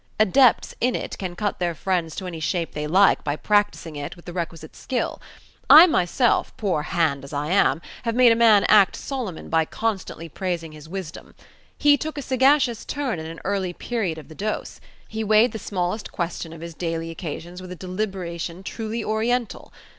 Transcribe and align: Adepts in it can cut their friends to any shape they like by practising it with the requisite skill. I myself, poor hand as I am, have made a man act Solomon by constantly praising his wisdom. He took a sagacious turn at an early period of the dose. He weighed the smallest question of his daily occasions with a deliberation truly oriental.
Adepts 0.19 0.73
in 0.81 0.95
it 0.95 1.15
can 1.19 1.35
cut 1.35 1.59
their 1.59 1.75
friends 1.75 2.15
to 2.15 2.25
any 2.25 2.39
shape 2.39 2.71
they 2.71 2.87
like 2.87 3.23
by 3.23 3.35
practising 3.35 3.95
it 3.95 4.15
with 4.15 4.25
the 4.25 4.33
requisite 4.33 4.75
skill. 4.75 5.21
I 5.69 5.85
myself, 5.85 6.57
poor 6.57 6.81
hand 6.81 7.23
as 7.23 7.33
I 7.33 7.51
am, 7.51 7.83
have 8.01 8.15
made 8.15 8.31
a 8.31 8.35
man 8.35 8.63
act 8.63 8.95
Solomon 8.95 9.47
by 9.47 9.63
constantly 9.65 10.27
praising 10.27 10.71
his 10.71 10.89
wisdom. 10.89 11.35
He 11.77 11.97
took 11.97 12.17
a 12.17 12.23
sagacious 12.23 12.83
turn 12.83 13.19
at 13.19 13.27
an 13.27 13.41
early 13.45 13.73
period 13.73 14.17
of 14.17 14.27
the 14.27 14.33
dose. 14.33 14.81
He 15.07 15.23
weighed 15.23 15.51
the 15.51 15.59
smallest 15.59 16.11
question 16.11 16.51
of 16.51 16.61
his 16.61 16.73
daily 16.73 17.11
occasions 17.11 17.61
with 17.61 17.71
a 17.71 17.75
deliberation 17.75 18.63
truly 18.63 19.03
oriental. 19.03 19.71